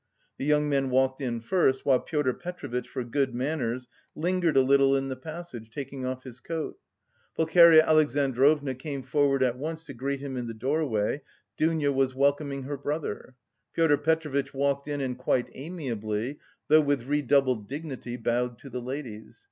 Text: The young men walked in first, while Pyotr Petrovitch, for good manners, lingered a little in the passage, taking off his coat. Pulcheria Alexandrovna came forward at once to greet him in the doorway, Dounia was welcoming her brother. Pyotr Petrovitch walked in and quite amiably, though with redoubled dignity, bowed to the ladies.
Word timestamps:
The 0.39 0.45
young 0.45 0.67
men 0.67 0.89
walked 0.89 1.21
in 1.21 1.41
first, 1.41 1.85
while 1.85 1.99
Pyotr 1.99 2.33
Petrovitch, 2.33 2.89
for 2.89 3.03
good 3.03 3.35
manners, 3.35 3.87
lingered 4.15 4.57
a 4.57 4.63
little 4.63 4.97
in 4.97 5.09
the 5.09 5.15
passage, 5.15 5.69
taking 5.69 6.07
off 6.07 6.23
his 6.23 6.39
coat. 6.39 6.79
Pulcheria 7.35 7.85
Alexandrovna 7.85 8.73
came 8.73 9.03
forward 9.03 9.43
at 9.43 9.59
once 9.59 9.83
to 9.83 9.93
greet 9.93 10.19
him 10.19 10.37
in 10.37 10.47
the 10.47 10.55
doorway, 10.55 11.21
Dounia 11.55 11.91
was 11.91 12.15
welcoming 12.15 12.63
her 12.63 12.77
brother. 12.77 13.35
Pyotr 13.75 13.97
Petrovitch 13.97 14.55
walked 14.55 14.87
in 14.87 15.01
and 15.01 15.19
quite 15.19 15.49
amiably, 15.53 16.39
though 16.67 16.81
with 16.81 17.03
redoubled 17.05 17.67
dignity, 17.67 18.17
bowed 18.17 18.57
to 18.57 18.71
the 18.71 18.81
ladies. 18.81 19.37